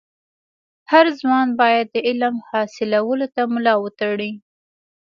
هر 0.91 1.05
ځوان 1.19 1.47
باید 1.61 1.85
د 1.89 1.95
علم 2.07 2.35
حاصلولو 2.49 3.27
ته 3.35 3.41
ملا 3.53 3.73
و 3.81 3.85
تړي. 3.99 4.31